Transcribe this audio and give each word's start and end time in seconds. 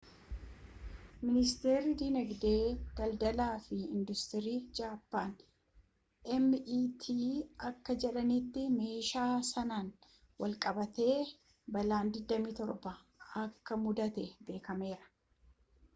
miniistirii 1.25 1.91
diinagdee 1.97 2.69
daldalaa 2.99 3.49
fi 3.65 3.77
induustirii 3.97 4.55
jaappaan 4.79 5.35
meti 6.47 7.17
akka 7.69 7.97
jedhaniitti 8.05 8.65
meeshaa 8.79 9.29
sanaan 9.53 9.93
wal 10.43 10.55
qabatee 10.67 11.17
balaan 11.77 12.13
27 12.21 12.95
akka 13.47 13.79
muddate 13.87 14.25
beekameera 14.49 15.11